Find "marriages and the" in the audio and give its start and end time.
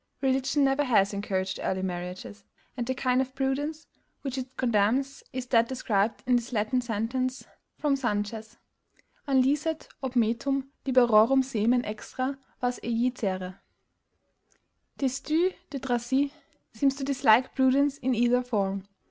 1.83-2.95